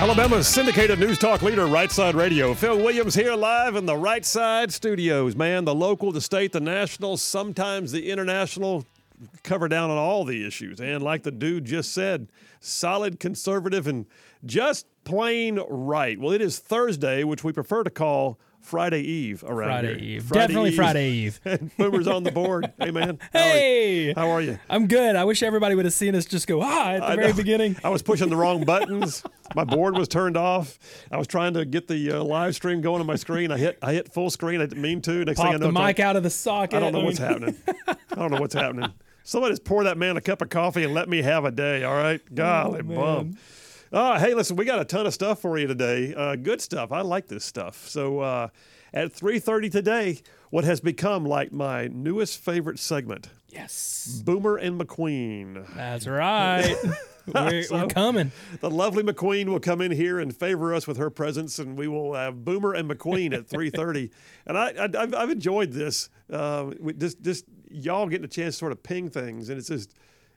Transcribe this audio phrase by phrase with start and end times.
[0.00, 2.54] Alabama's syndicated news talk leader, Right Side Radio.
[2.54, 5.36] Phil Williams here live in the Right Side studios.
[5.36, 8.86] Man, the local, the state, the national, sometimes the international,
[9.42, 10.80] cover down on all the issues.
[10.80, 12.28] And like the dude just said,
[12.60, 14.06] solid conservative and
[14.46, 16.18] just plain right.
[16.18, 20.16] Well, it is Thursday, which we prefer to call Friday Eve around Friday here.
[20.16, 20.30] Eve.
[20.30, 21.40] Definitely Friday Eve.
[21.78, 22.72] Boomer's on the board.
[22.78, 23.18] Hey, man.
[23.32, 23.42] How are?
[23.42, 24.58] Hey, How are you?
[24.70, 25.16] I'm good.
[25.16, 27.36] I wish everybody would have seen us just go ah at the I very know.
[27.36, 27.76] beginning.
[27.84, 29.22] I was pushing the wrong buttons.
[29.54, 30.78] My board was turned off.
[31.10, 33.50] I was trying to get the uh, live stream going on my screen.
[33.50, 34.60] I hit I hit full screen.
[34.60, 35.24] I didn't mean to.
[35.24, 36.76] Next thing I Pop know, the mic out of the socket.
[36.76, 37.56] I don't know what's happening.
[37.88, 38.92] I don't know what's happening.
[39.24, 41.84] Somebody just pour that man a cup of coffee and let me have a day.
[41.84, 43.36] All right, golly bum.
[43.92, 43.98] Oh.
[44.12, 46.14] Uh, hey, listen, we got a ton of stuff for you today.
[46.14, 46.92] Uh, good stuff.
[46.92, 47.88] I like this stuff.
[47.88, 48.48] So uh,
[48.94, 55.66] at 3:30 today, what has become like my newest favorite segment, Yes, Boomer and McQueen.
[55.74, 56.76] that's right.
[57.34, 58.30] we're, So- we're coming.
[58.60, 61.88] The lovely McQueen will come in here and favor us with her presence, and we
[61.88, 64.10] will have Boomer and McQueen at three thirty.
[64.46, 66.08] and I, I, I've, I've enjoyed this.
[66.32, 69.68] Uh, we- just, just y'all getting a chance to sort of ping things, and it's
[69.68, 69.94] just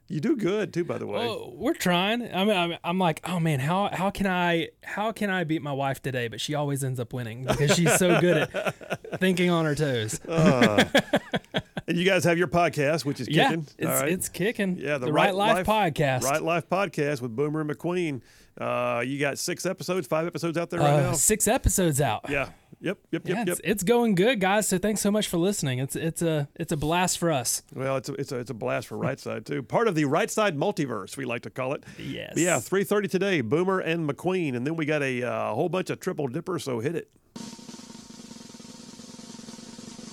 [0.08, 0.84] you do good too.
[0.84, 2.22] By the way, Oh, we're trying.
[2.34, 5.62] I mean, I'm, I'm like, oh man, how how can I how can I beat
[5.62, 6.28] my wife today?
[6.28, 10.20] But she always ends up winning because she's so good at thinking on her toes.
[10.28, 13.68] and you guys have your podcast, which is yeah, kicking.
[13.78, 14.12] it's all right?
[14.12, 14.78] it's kicking.
[14.78, 16.24] yeah, the, Right, Life, podcast.
[16.24, 18.22] Right Life podcast with Boomer and McQueen.
[18.60, 21.14] Uh, you got six episodes, five episodes out there right Uh, now.
[21.14, 22.26] six episodes out.
[22.30, 22.50] Yeah.
[22.84, 22.98] Yep.
[23.12, 23.22] Yep.
[23.28, 23.48] Yeah, Yep.
[23.48, 23.72] it's, Yep.
[23.72, 24.68] it's going good, guys.
[24.68, 25.80] So thanks so much for listening.
[25.80, 27.62] It's it's a it's a blast for us.
[27.74, 29.64] Well, it's a, it's a it's a blast for right side too.
[29.64, 31.84] Part of the right side multiverse, we like to call it.
[31.98, 32.32] Yes.
[32.34, 33.40] But yeah, three thirty today.
[33.42, 36.60] Boomer and McQueen, and then we got a uh, whole bunch of triple dipper.
[36.60, 37.10] So hit it.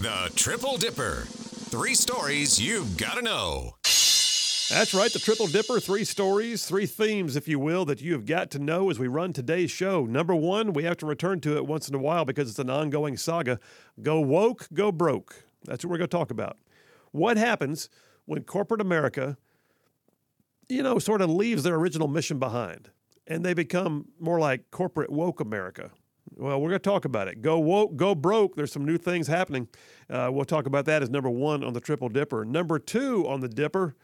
[0.00, 1.25] The Triple Dipper.
[1.26, 3.75] Three stories you've got to know.
[4.70, 5.81] That's right, the triple dipper.
[5.81, 9.08] Three stories, three themes, if you will, that you have got to know as we
[9.08, 10.06] run today's show.
[10.06, 12.70] Number one, we have to return to it once in a while because it's an
[12.70, 13.59] ongoing saga.
[14.00, 15.42] Go woke, go broke.
[15.64, 16.56] That's what we're going to talk about.
[17.10, 17.88] What happens
[18.26, 19.36] when corporate America,
[20.69, 22.91] you know, sort of leaves their original mission behind
[23.26, 25.91] and they become more like corporate woke America?
[26.36, 27.42] Well, we're going to talk about it.
[27.42, 28.54] Go woke, go broke.
[28.54, 29.66] There's some new things happening.
[30.09, 32.44] Uh, we'll talk about that as number one on the triple dipper.
[32.44, 33.97] Number two on the dipper,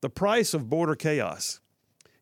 [0.00, 1.60] the price of border chaos.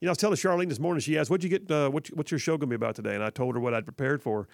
[0.01, 1.01] You know, I was telling Charlene this morning.
[1.01, 1.71] She asked, "What'd you get?
[1.71, 3.75] Uh, what, what's your show going to be about today?" And I told her what
[3.75, 4.49] I'd prepared for.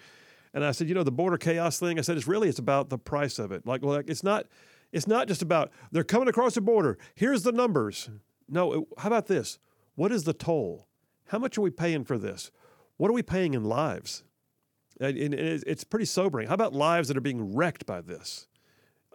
[0.53, 2.89] And I said, "You know, the border chaos thing." I said, "It's really it's about
[2.89, 3.65] the price of it.
[3.65, 4.45] Like, well, like it's not
[4.91, 6.97] it's not just about they're coming across the border.
[7.15, 8.09] Here's the numbers.
[8.47, 9.59] No, it- how about this?
[9.95, 10.87] What is the toll?
[11.27, 12.51] How much are we paying for this?
[12.97, 14.23] What are we paying in lives?
[14.99, 16.47] And, and it's it's pretty sobering.
[16.47, 18.47] How about lives that are being wrecked by this?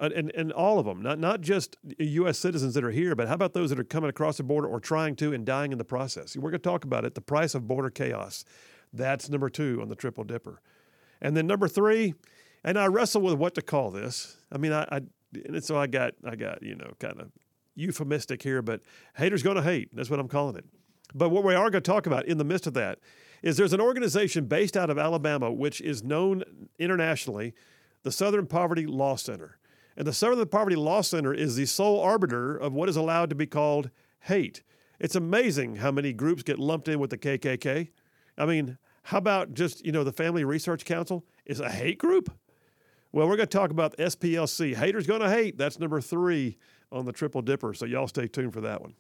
[0.01, 2.39] And, and, all of them, not, not just U.S.
[2.39, 4.81] citizens that are here, but how about those that are coming across the border or
[4.81, 6.37] trying to and dying in the process?
[6.37, 8.45] We're going to talk about it the price of border chaos.
[8.93, 10.61] That's number two on the triple dipper.
[11.21, 12.15] And then number three,
[12.65, 14.37] and I wrestle with what to call this.
[14.53, 15.01] I mean, I, I
[15.45, 17.31] and so I got, I got, you know, kind of
[17.75, 18.81] euphemistic here, but
[19.17, 19.95] haters going to hate.
[19.95, 20.65] That's what I'm calling it.
[21.15, 22.99] But what we are going to talk about in the midst of that
[23.43, 26.43] is there's an organization based out of Alabama, which is known
[26.79, 27.55] internationally,
[28.03, 29.58] the Southern Poverty Law Center.
[29.99, 33.35] And the Southern Poverty Law Center is the sole arbiter of what is allowed to
[33.35, 34.63] be called hate.
[35.01, 37.89] It's amazing how many groups get lumped in with the KKK.
[38.39, 42.31] I mean, how about just, you know, the Family Research Council is a hate group?
[43.11, 44.77] Well, we're going to talk about the SPLC.
[44.77, 45.59] Haters going to hate.
[45.59, 46.59] That's number three
[46.93, 47.75] on the triple dipper.
[47.75, 48.95] So y'all stay tuned for that one.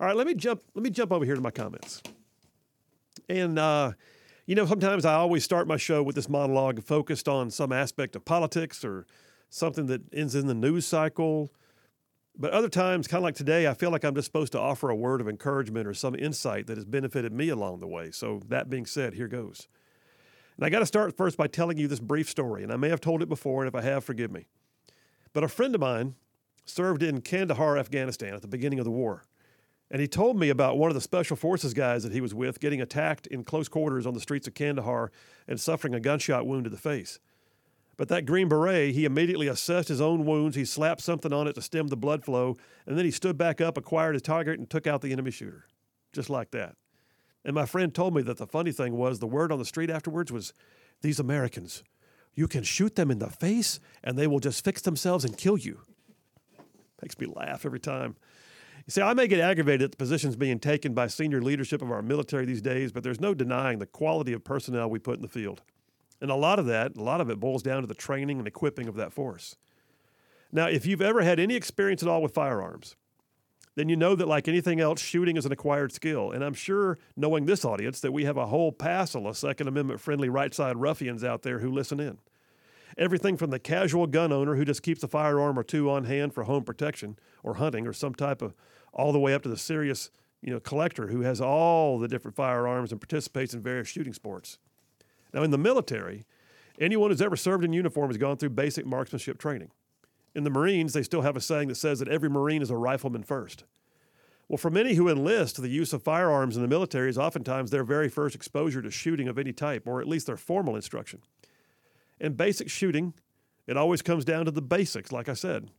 [0.00, 0.62] All right, let me jump.
[0.74, 2.02] Let me jump over here to my comments.
[3.28, 3.92] And uh,
[4.46, 8.16] you know, sometimes I always start my show with this monologue focused on some aspect
[8.16, 9.04] of politics or
[9.50, 11.52] something that ends in the news cycle.
[12.36, 14.90] But other times, kind of like today, I feel like I'm just supposed to offer
[14.90, 18.10] a word of encouragement or some insight that has benefited me along the way.
[18.10, 19.66] So that being said, here goes.
[20.56, 22.88] And I got to start first by telling you this brief story, and I may
[22.88, 24.46] have told it before, and if I have, forgive me.
[25.32, 26.14] But a friend of mine
[26.64, 29.24] served in Kandahar, Afghanistan at the beginning of the war.
[29.90, 32.60] And he told me about one of the special forces guys that he was with
[32.60, 35.10] getting attacked in close quarters on the streets of Kandahar
[35.46, 37.18] and suffering a gunshot wound to the face.
[37.98, 40.56] But that Green Beret, he immediately assessed his own wounds.
[40.56, 42.56] He slapped something on it to stem the blood flow,
[42.86, 45.66] and then he stood back up, acquired his target, and took out the enemy shooter.
[46.12, 46.76] Just like that.
[47.44, 49.90] And my friend told me that the funny thing was the word on the street
[49.90, 50.54] afterwards was
[51.02, 51.82] these Americans,
[52.34, 55.58] you can shoot them in the face and they will just fix themselves and kill
[55.58, 55.80] you.
[57.02, 58.16] Makes me laugh every time.
[58.86, 61.90] You see, I may get aggravated at the positions being taken by senior leadership of
[61.90, 65.22] our military these days, but there's no denying the quality of personnel we put in
[65.22, 65.62] the field.
[66.20, 68.48] And a lot of that, a lot of it boils down to the training and
[68.48, 69.56] equipping of that force.
[70.50, 72.96] Now, if you've ever had any experience at all with firearms,
[73.76, 76.32] then you know that, like anything else, shooting is an acquired skill.
[76.32, 80.00] And I'm sure, knowing this audience, that we have a whole passel of Second Amendment
[80.00, 82.18] friendly right side ruffians out there who listen in.
[82.96, 86.34] Everything from the casual gun owner who just keeps a firearm or two on hand
[86.34, 88.52] for home protection or hunting or some type of,
[88.92, 90.10] all the way up to the serious,
[90.42, 94.58] you know, collector who has all the different firearms and participates in various shooting sports.
[95.32, 96.24] Now, in the military,
[96.80, 99.70] anyone who's ever served in uniform has gone through basic marksmanship training.
[100.34, 102.76] In the Marines, they still have a saying that says that every Marine is a
[102.76, 103.64] rifleman first.
[104.48, 107.84] Well, for many who enlist, the use of firearms in the military is oftentimes their
[107.84, 111.20] very first exposure to shooting of any type, or at least their formal instruction.
[112.18, 113.12] In basic shooting,
[113.66, 115.70] it always comes down to the basics, like I said.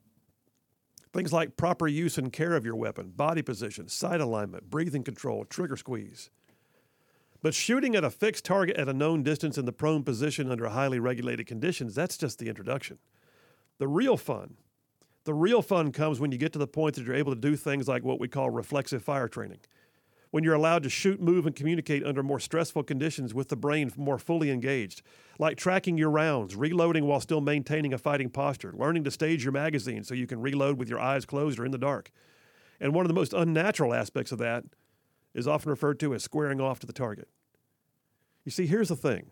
[1.11, 5.45] Things like proper use and care of your weapon, body position, sight alignment, breathing control,
[5.45, 6.29] trigger squeeze.
[7.41, 10.67] But shooting at a fixed target at a known distance in the prone position under
[10.67, 12.97] highly regulated conditions, that's just the introduction.
[13.77, 14.55] The real fun,
[15.23, 17.55] the real fun comes when you get to the point that you're able to do
[17.55, 19.59] things like what we call reflexive fire training.
[20.31, 23.91] When you're allowed to shoot, move, and communicate under more stressful conditions with the brain
[23.97, 25.01] more fully engaged,
[25.39, 29.53] like tracking your rounds, reloading while still maintaining a fighting posture, learning to stage your
[29.53, 32.11] magazine so you can reload with your eyes closed or in the dark.
[32.79, 34.65] And one of the most unnatural aspects of that
[35.33, 37.27] is often referred to as squaring off to the target.
[38.45, 39.31] You see, here's the thing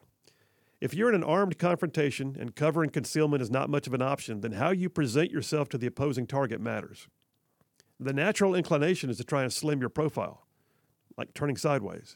[0.80, 4.02] if you're in an armed confrontation and cover and concealment is not much of an
[4.02, 7.08] option, then how you present yourself to the opposing target matters.
[8.00, 10.46] The natural inclination is to try and slim your profile,
[11.18, 12.16] like turning sideways,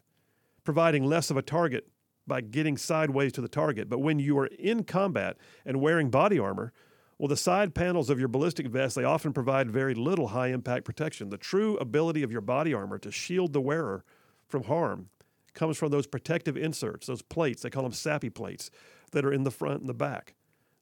[0.64, 1.88] providing less of a target
[2.28, 3.90] by getting sideways to the target.
[3.90, 6.72] But when you are in combat and wearing body armor,
[7.22, 10.86] well, the side panels of your ballistic vest, they often provide very little high impact
[10.86, 11.30] protection.
[11.30, 14.04] The true ability of your body armor to shield the wearer
[14.48, 15.10] from harm
[15.54, 18.72] comes from those protective inserts, those plates, they call them SAPI plates,
[19.12, 20.34] that are in the front and the back.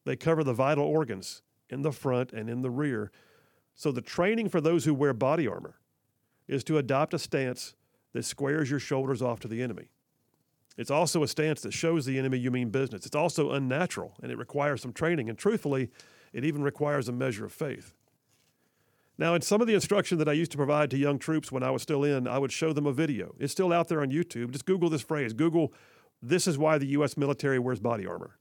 [0.06, 3.12] They cover the vital organs in the front and in the rear.
[3.74, 5.78] So the training for those who wear body armor
[6.48, 7.74] is to adopt a stance
[8.14, 9.90] that squares your shoulders off to the enemy.
[10.78, 13.04] It's also a stance that shows the enemy you mean business.
[13.04, 15.28] It's also unnatural and it requires some training.
[15.28, 15.90] And truthfully,
[16.32, 17.94] it even requires a measure of faith.
[19.18, 21.62] Now, in some of the instruction that I used to provide to young troops when
[21.62, 23.34] I was still in, I would show them a video.
[23.38, 24.52] It's still out there on YouTube.
[24.52, 25.74] Just Google this phrase Google,
[26.22, 27.16] this is why the U.S.
[27.16, 28.38] military wears body armor.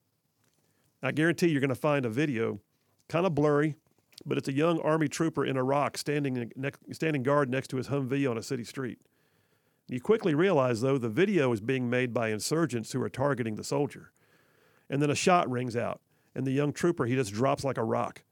[1.01, 2.59] I guarantee you're going to find a video,
[3.07, 3.75] kind of blurry,
[4.25, 6.51] but it's a young Army trooper in Iraq standing,
[6.91, 8.99] standing guard next to his Humvee on a city street.
[9.87, 13.63] You quickly realize, though, the video is being made by insurgents who are targeting the
[13.63, 14.11] soldier.
[14.89, 16.01] And then a shot rings out,
[16.35, 18.23] and the young trooper, he just drops like a rock.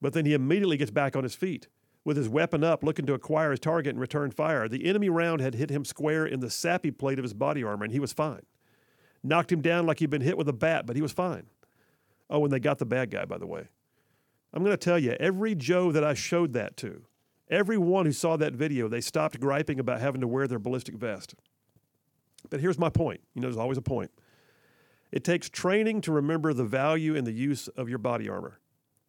[0.00, 1.68] But then he immediately gets back on his feet
[2.04, 4.68] with his weapon up, looking to acquire his target and return fire.
[4.68, 7.84] The enemy round had hit him square in the SAPI plate of his body armor,
[7.84, 8.42] and he was fine.
[9.22, 11.46] Knocked him down like he'd been hit with a bat, but he was fine.
[12.28, 13.68] Oh, and they got the bad guy, by the way.
[14.52, 17.04] I'm going to tell you, every Joe that I showed that to,
[17.50, 21.34] everyone who saw that video, they stopped griping about having to wear their ballistic vest.
[22.50, 23.20] But here's my point.
[23.34, 24.10] You know, there's always a point.
[25.14, 28.58] It takes training to remember the value and the use of your body armor.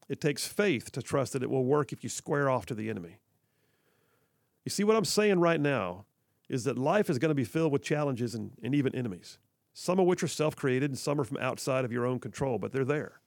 [0.07, 2.91] It takes faith to trust that it will work if you square off to the
[2.91, 3.17] enemy.
[4.65, 6.05] You see, what I'm saying right now
[6.47, 9.39] is that life is going to be filled with challenges and, and even enemies,
[9.73, 12.59] some of which are self created and some are from outside of your own control,
[12.59, 13.19] but they're there.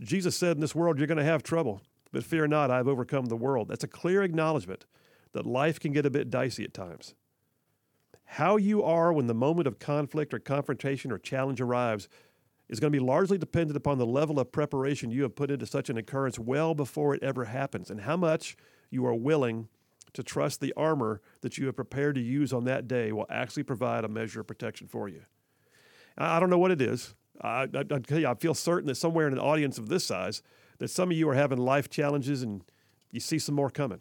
[0.00, 3.26] Jesus said, In this world, you're going to have trouble, but fear not, I've overcome
[3.26, 3.68] the world.
[3.68, 4.84] That's a clear acknowledgement
[5.30, 7.14] that life can get a bit dicey at times.
[8.24, 12.08] How you are when the moment of conflict or confrontation or challenge arrives
[12.68, 15.66] is going to be largely dependent upon the level of preparation you have put into
[15.66, 18.56] such an occurrence well before it ever happens and how much
[18.90, 19.68] you are willing
[20.14, 23.64] to trust the armor that you have prepared to use on that day will actually
[23.64, 25.22] provide a measure of protection for you.
[26.16, 27.14] I don't know what it is.
[27.40, 27.84] I, I,
[28.28, 30.40] I, feel certain that somewhere in an audience of this size,
[30.78, 32.62] that some of you are having life challenges and
[33.10, 34.00] you see some more coming.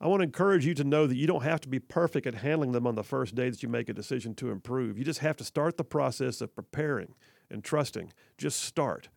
[0.00, 2.34] I want to encourage you to know that you don't have to be perfect at
[2.34, 4.98] handling them on the first day that you make a decision to improve.
[4.98, 7.14] You just have to start the process of preparing
[7.50, 8.12] and trusting.
[8.36, 9.08] Just start.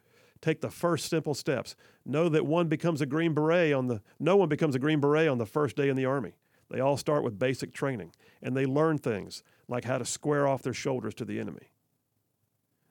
[0.42, 1.76] Take the first simple steps.
[2.06, 5.28] Know that one becomes a green beret on the no one becomes a green beret
[5.28, 6.36] on the first day in the army.
[6.70, 10.62] They all start with basic training and they learn things like how to square off
[10.62, 11.72] their shoulders to the enemy.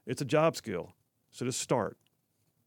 [0.04, 0.92] It's a job skill,
[1.30, 1.96] so just start.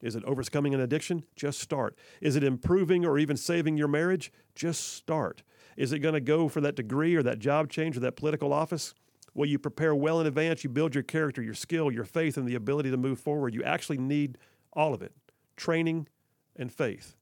[0.01, 1.23] Is it overcoming an addiction?
[1.35, 1.97] Just start.
[2.21, 4.31] Is it improving or even saving your marriage?
[4.55, 5.43] Just start.
[5.77, 8.51] Is it going to go for that degree or that job change or that political
[8.51, 8.93] office?
[9.33, 12.47] Well, you prepare well in advance, you build your character, your skill, your faith, and
[12.47, 13.53] the ability to move forward.
[13.53, 14.37] You actually need
[14.73, 15.13] all of it
[15.55, 16.07] training
[16.55, 17.15] and faith.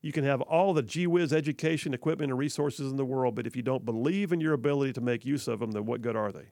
[0.00, 3.46] You can have all the gee whiz education, equipment, and resources in the world, but
[3.46, 6.16] if you don't believe in your ability to make use of them, then what good
[6.16, 6.46] are they?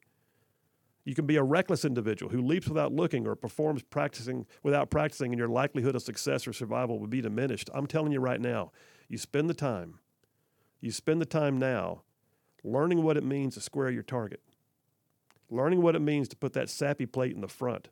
[1.05, 5.33] You can be a reckless individual who leaps without looking or performs practicing without practicing,
[5.33, 7.71] and your likelihood of success or survival would be diminished.
[7.75, 8.71] I'm telling you right now,
[9.09, 9.99] you spend the time,
[10.81, 12.03] you spend the time now
[12.65, 14.41] learning what it means to square your target,
[15.51, 17.89] learning what it means to put that SAPI plate in the front.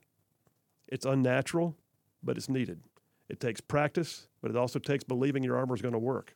[0.86, 1.76] It's unnatural,
[2.22, 2.80] but it's needed.
[3.28, 6.34] It takes practice, but it also takes believing your armor is going to work.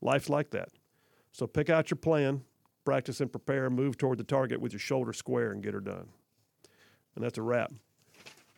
[0.00, 0.70] Life's like that.
[1.32, 2.42] So pick out your plan,
[2.84, 6.08] practice and prepare, move toward the target with your shoulder square and get her done.
[7.14, 7.72] And that's a wrap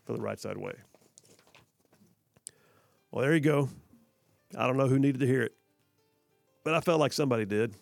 [0.04, 0.72] for the right side way.
[3.10, 3.68] Well, there you go.
[4.56, 5.54] I don't know who needed to hear it,
[6.64, 7.74] but I felt like somebody did.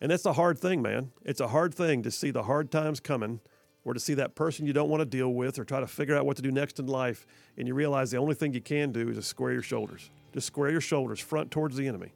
[0.00, 1.12] And that's a hard thing, man.
[1.24, 3.40] It's a hard thing to see the hard times coming
[3.84, 6.16] or to see that person you don't want to deal with or try to figure
[6.16, 7.26] out what to do next in life.
[7.56, 10.10] And you realize the only thing you can do is just square your shoulders.
[10.32, 12.12] Just square your shoulders front towards the enemy.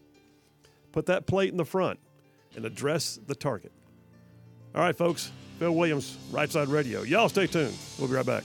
[0.93, 2.01] Put that plate in the front
[2.57, 3.73] and address the target.
[4.75, 5.31] All right, folks.
[5.59, 7.03] Phil Williams, Right Side Radio.
[7.03, 7.75] Y'all stay tuned.
[7.99, 8.45] We'll be right back.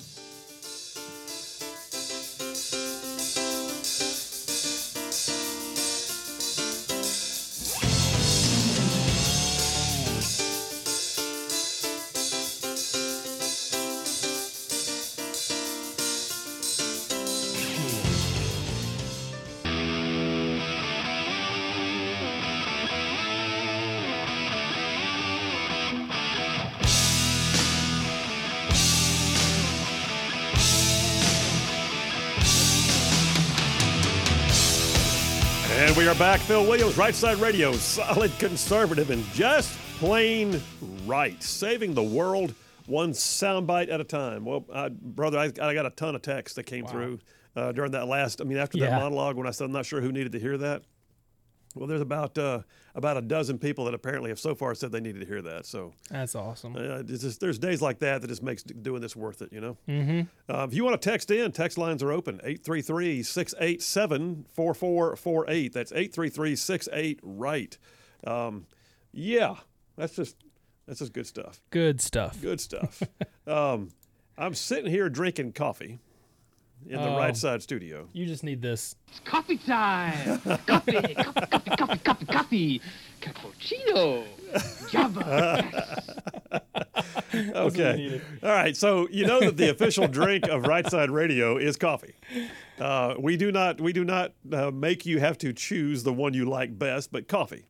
[36.01, 36.39] We are back.
[36.39, 40.59] Phil Williams, Right Side Radio, solid conservative and just plain
[41.05, 42.55] right, saving the world
[42.87, 44.43] one soundbite at a time.
[44.43, 47.19] Well, uh, brother, I, I got a ton of texts that came through
[47.55, 48.41] uh, during that last.
[48.41, 48.97] I mean, after that Yeah.
[48.97, 50.81] monologue, when I said I'm not sure who needed to hear that.
[51.75, 52.61] Well, there's about uh,
[52.95, 55.65] about a dozen people that apparently have so far said they needed to hear that.
[55.65, 56.75] So That's awesome.
[56.75, 59.77] uh, just, there's days like that that just makes doing this worth it, you know?
[59.87, 60.21] Mm-hmm.
[60.53, 65.73] Uh, if you want to text in, text lines are open 833 687 4448.
[65.73, 67.77] That's 833 68 right.
[68.25, 68.67] Um,
[69.11, 69.55] yeah,
[69.95, 70.35] that's just
[70.87, 71.61] that's just good stuff.
[71.69, 72.41] Good stuff.
[72.41, 73.01] Good stuff.
[73.47, 73.89] um,
[74.37, 75.99] I'm sitting here drinking coffee
[76.87, 77.17] in the Oh.
[77.17, 78.07] right side studio.
[78.13, 78.95] You just need this.
[79.09, 80.39] It's Coffee time!
[80.39, 82.81] coffee, coffee, coffee, coffee, coffee, coffee.
[83.21, 84.25] Cappuccino.
[84.89, 86.01] Java.
[87.33, 88.21] Okay.
[88.43, 88.75] All right.
[88.75, 92.13] So you know that the official drink of Right Side Radio is coffee.
[92.77, 96.33] Uh, we do not we do not uh, make you have to choose the one
[96.33, 97.65] you like best, but coffee,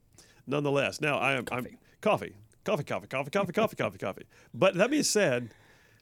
[0.47, 0.99] nonetheless.
[0.99, 1.67] Now I am I'm
[2.01, 4.25] coffee, coffee, coffee, coffee, coffee, coffee, coffee, coffee.
[4.53, 5.51] But that being said,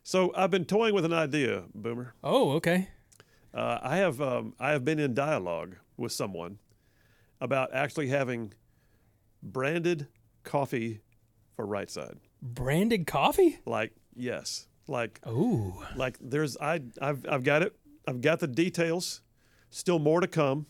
[0.04, 2.14] so I've been toying with an idea, Boomer.
[2.24, 2.88] Oh, okay.
[3.54, 6.60] Uh, I have um, I have been in dialogue with someone
[7.42, 8.54] about actually having
[9.42, 10.08] branded
[10.44, 11.02] coffee
[11.56, 12.18] for Right Side.
[12.42, 13.60] Branded coffee?
[13.66, 15.84] Like yes, like Ooh.
[15.96, 17.76] like there's I I've I've got it.
[18.08, 19.22] I've got the details.
[19.72, 20.66] Still more to come.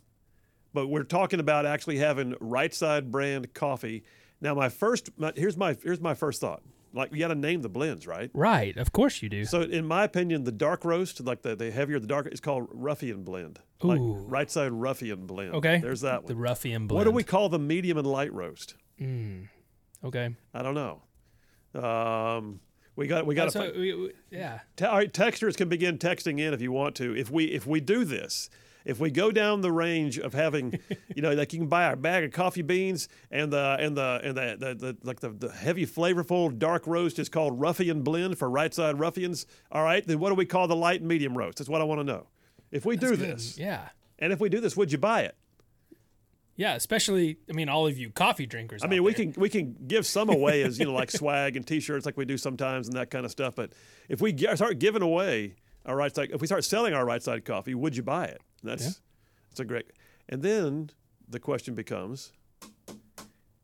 [0.73, 4.03] But we're talking about actually having right side brand coffee.
[4.39, 6.61] Now my first my, here's my here's my first thought.
[6.93, 8.31] Like you got to name the blends, right?
[8.33, 8.75] Right.
[8.77, 9.45] Of course you do.
[9.45, 12.67] So in my opinion, the dark roast, like the, the heavier the darker, it's called
[12.71, 13.59] ruffian blend.
[13.81, 14.15] Like Ooh.
[14.15, 15.55] right side ruffian blend.
[15.55, 15.79] okay.
[15.79, 16.27] There's that one.
[16.27, 16.97] The ruffian blend.
[16.97, 18.75] What do we call the medium and light roast?
[20.03, 20.35] Okay.
[20.53, 21.01] I don't know.
[21.81, 22.59] Um,
[22.95, 24.59] we got we got to So, yeah.
[24.75, 27.15] Te- all right, texters can begin texting in if you want to.
[27.15, 28.49] If we if we do this,
[28.89, 30.79] if we go down the range of having,
[31.15, 34.19] you know, like you can buy a bag of coffee beans and the and the
[34.23, 38.37] and the, the, the like the, the heavy flavorful dark roast is called ruffian blend
[38.37, 39.45] for right side ruffians.
[39.71, 41.59] All right, then what do we call the light and medium roast?
[41.59, 42.27] That's what I want to know.
[42.71, 43.19] If we do Good.
[43.19, 43.89] this, Yeah.
[44.17, 45.35] and if we do this, would you buy it?
[46.55, 46.73] Yeah.
[46.75, 48.83] Especially, I mean, all of you coffee drinkers.
[48.83, 51.65] I mean, we can we can give some away as you know, like swag and
[51.65, 53.55] T-shirts, like we do sometimes, and that kind of stuff.
[53.55, 53.71] But
[54.09, 55.55] if we start giving away
[55.85, 58.41] our right side, if we start selling our right side coffee, would you buy it?
[58.63, 59.01] That's
[59.49, 59.87] that's a great.
[60.27, 60.91] And then
[61.27, 62.31] the question becomes,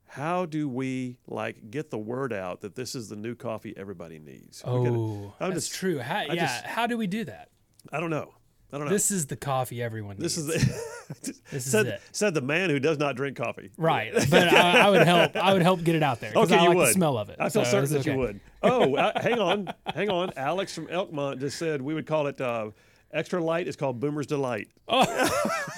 [0.08, 4.20] how do we like get the word out that this is the new coffee everybody
[4.20, 4.64] needs?
[4.66, 6.00] We gotta- Oh, that's just- true.
[6.00, 6.36] How, yeah.
[6.36, 7.50] just- how do we do that?
[7.92, 8.34] I don't know.
[8.74, 8.94] I don't know.
[8.94, 10.50] This is the coffee everyone This needs.
[10.56, 12.02] is the, This is said, it.
[12.12, 13.70] said the man who does not drink coffee.
[13.78, 15.36] Right, but I, I would help.
[15.36, 16.88] I would help get it out there because Okay, I you like would.
[16.88, 17.36] the smell of it.
[17.40, 18.40] I feel so certain that you would.
[18.64, 20.32] Oh, uh, hang on, hang on.
[20.36, 22.72] Alex from Elkmont just said we would call it uh,
[23.12, 23.68] extra light.
[23.68, 24.70] It's called Boomer's Delight.
[24.88, 25.06] Oh.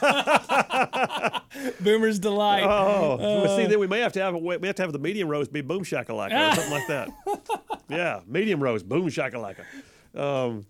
[1.80, 2.64] Boomer's delight.
[2.64, 5.00] Oh, well, see, then we may have to have a, we have to have the
[5.00, 7.10] medium roast be Boom Shakalaka or something like that.
[7.90, 9.64] Yeah, medium roast, Boom Shakalaka.
[10.14, 10.66] Um,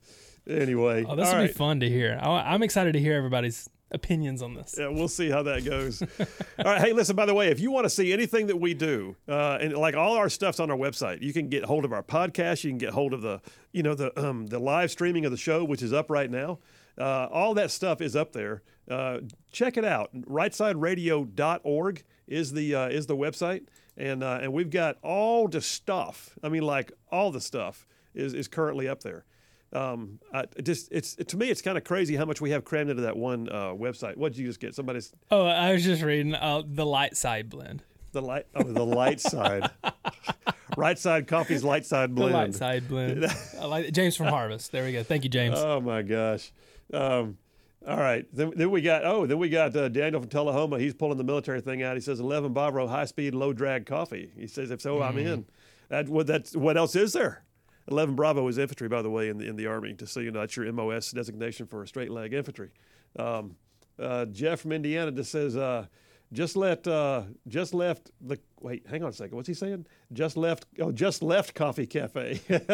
[0.48, 1.48] anyway, oh, this will right.
[1.48, 2.20] be fun to hear.
[2.22, 4.76] I, I'm excited to hear everybody's opinions on this.
[4.78, 6.02] Yeah, we'll see how that goes.
[6.60, 6.82] all right.
[6.82, 9.58] Hey, listen, by the way, if you want to see anything that we do, uh,
[9.62, 12.64] and like all our stuff's on our website, you can get hold of our podcast.
[12.64, 13.42] You can get hold of the,
[13.72, 16.60] you know, the um, the live streaming of the show, which is up right now.
[16.98, 18.64] Uh, all that stuff is up there.
[18.90, 19.20] Uh,
[19.52, 20.10] check it out.
[20.14, 23.66] RightSideRadio.org is the uh, is the website,
[23.96, 26.38] and uh, and we've got all the stuff.
[26.44, 29.26] I mean, like all the stuff is is currently up there.
[29.74, 32.90] Um, I, just it's to me it's kind of crazy how much we have crammed
[32.90, 34.16] into that one uh, website.
[34.16, 34.74] What did you just get?
[34.76, 37.84] Somebody's Oh, I was just reading uh, the light side blend.
[38.14, 39.70] the light oh the light side,
[40.78, 42.34] right side coffee's light side The blend.
[42.34, 43.26] light side blend.
[43.60, 44.72] I like James from Harvest.
[44.72, 45.04] There we go.
[45.04, 45.56] Thank you, James.
[45.58, 46.52] Oh my gosh.
[46.94, 47.38] Um,
[47.86, 48.26] all right.
[48.34, 50.80] Then, then we got oh then we got uh, Daniel from Tullahoma.
[50.80, 51.96] He's pulling the military thing out.
[51.98, 54.32] He says eleven Bravo high speed low drag coffee.
[54.38, 55.46] He says if so I'm in.
[55.90, 57.44] That what that's what else is there?
[57.90, 59.94] Eleven Bravo is infantry by the way in the in the army.
[59.94, 62.70] Just so you know, that's your MOS designation for a straight leg infantry.
[63.18, 63.56] Um,
[64.00, 65.56] uh, Jeff from Indiana just says.
[65.56, 65.88] Uh,
[66.34, 68.86] just let uh, just left the wait.
[68.88, 69.36] Hang on a second.
[69.36, 69.86] What's he saying?
[70.12, 70.66] Just left.
[70.80, 72.42] Oh, just left Coffee Cafe.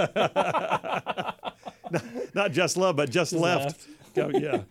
[1.91, 2.03] not,
[2.33, 3.87] not just love, but just, left.
[4.17, 4.63] Oh, yeah.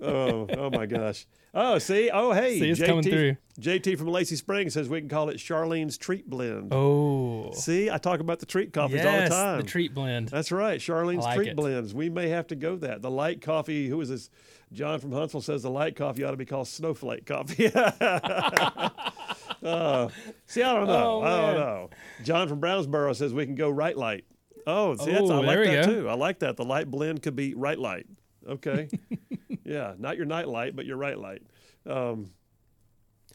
[0.00, 1.26] Oh, oh my gosh.
[1.54, 2.10] Oh, see.
[2.12, 2.58] Oh, hey.
[2.58, 3.36] See, it's coming through.
[3.60, 6.72] JT from Lacey Springs says we can call it Charlene's Treat Blend.
[6.72, 9.58] Oh, See, I talk about the treat coffees all the yes, time.
[9.58, 10.28] the treat blend.
[10.28, 11.56] That's right, Charlene's like Treat it.
[11.56, 11.94] Blends.
[11.94, 13.00] We may have to go that.
[13.02, 13.88] The light coffee.
[13.88, 14.30] Who is this?
[14.72, 17.70] John from Huntsville says the light coffee ought to be called Snowflake coffee.
[19.62, 20.08] Uh,
[20.46, 21.22] see, I don't know.
[21.22, 21.90] Oh, I don't know.
[22.22, 24.26] John from Brownsboro says we can go right light.
[24.66, 26.06] Oh, see, that's, I Oh, like that too.
[26.08, 26.56] I like that.
[26.58, 28.06] The light blend could be right light.
[28.48, 28.88] Okay.
[29.64, 31.42] yeah, not your night light, but your right light.
[31.86, 32.30] Um,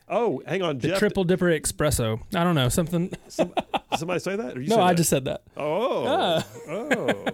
[0.08, 1.00] oh, hang on, the Jeff.
[1.00, 2.20] triple dipper espresso.
[2.36, 3.12] I don't know something.
[3.98, 4.56] Somebody say that?
[4.58, 4.98] Or you no, I that?
[4.98, 5.42] just said that.
[5.58, 6.46] Oh, Ah.
[6.70, 7.26] oh.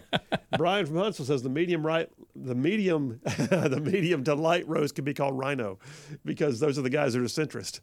[0.58, 5.04] Brian from Huntsville says the medium right, the medium, the medium to light roast can
[5.04, 5.80] be called Rhino,
[6.24, 7.82] because those are the guys that are centrist.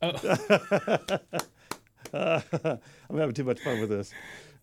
[2.13, 2.79] Oh.
[3.11, 4.13] I'm having too much fun with this.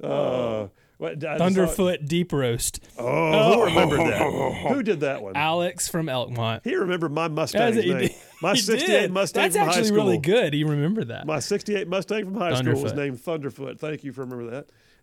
[0.04, 0.68] Uh,
[1.00, 2.80] what, I Thunderfoot deep roast.
[2.98, 4.20] Oh, who remembered that?
[4.70, 5.36] Who did that one?
[5.36, 6.62] Alex from Elkmont.
[6.64, 8.02] He remembered my Mustang's That's- he name.
[8.10, 9.12] did- My he 68 did.
[9.12, 9.98] Mustang That's from high actually school.
[9.98, 10.54] really good.
[10.54, 11.26] He remembered that.
[11.26, 12.96] My 68 Mustang from high school was Thunderfoot.
[12.96, 13.80] named Thunderfoot.
[13.80, 14.52] Thank you for remembering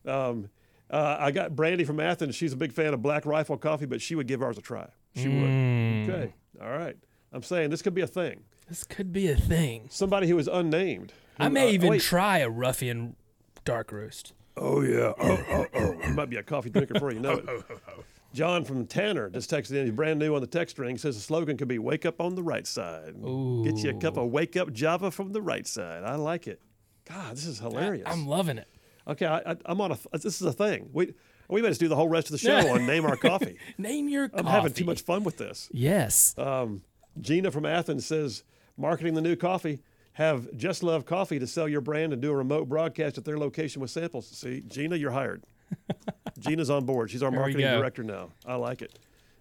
[0.04, 0.10] that.
[0.12, 0.48] Um,
[0.90, 2.34] uh, I got Brandy from Athens.
[2.36, 4.88] She's a big fan of Black Rifle coffee, but she would give ours a try.
[5.16, 6.06] She Mm.
[6.06, 6.14] would.
[6.14, 6.34] Okay.
[6.62, 6.96] All right.
[7.32, 8.44] I'm saying this could be a thing.
[8.68, 9.86] This could be a thing.
[9.90, 11.12] Somebody who is unnamed.
[11.38, 12.02] I who- may uh, even wait.
[12.02, 13.16] try a ruffian
[13.64, 14.32] dark roast.
[14.56, 15.12] Oh yeah.
[15.18, 15.96] Oh, oh, oh.
[16.06, 17.46] You might be a coffee drinker before you know it.
[18.32, 19.86] John from Tanner just texted in.
[19.86, 20.98] He's brand new on the text string.
[20.98, 23.64] Says the slogan could be "Wake up on the right side." Ooh.
[23.64, 26.04] Get you a cup of Wake Up Java from the right side.
[26.04, 26.60] I like it.
[27.06, 28.06] God, this is hilarious.
[28.06, 28.68] I'm loving it.
[29.06, 29.98] okay, I, I, I'm on a.
[30.12, 30.90] This is a thing.
[30.92, 31.14] We
[31.48, 33.58] we better just do the whole rest of the show on name our coffee.
[33.78, 34.38] Name your coffee.
[34.40, 34.56] I'm coffee.
[34.56, 35.68] having too much fun with this.
[35.72, 36.34] Yes.
[36.36, 36.82] Um,
[37.20, 38.42] Gina from Athens says,
[38.76, 39.80] marketing the new coffee.
[40.16, 43.36] Have Just Love Coffee to sell your brand and do a remote broadcast at their
[43.36, 44.26] location with samples.
[44.26, 45.44] See, Gina, you're hired.
[46.38, 47.10] Gina's on board.
[47.10, 48.30] She's our There marketing director now.
[48.46, 48.98] I like it.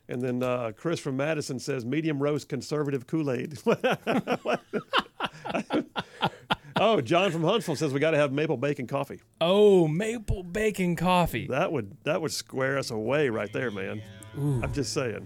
[0.09, 3.57] And then uh, Chris from Madison says, medium roast conservative Kool Aid.
[6.75, 9.21] oh, John from Huntsville says we got to have maple bacon coffee.
[9.39, 11.47] oh, maple bacon coffee.
[11.47, 14.01] That would that would square us away right there, man.
[14.35, 15.25] I'm just saying.